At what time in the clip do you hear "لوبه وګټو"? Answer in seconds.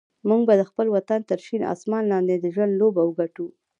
2.81-3.47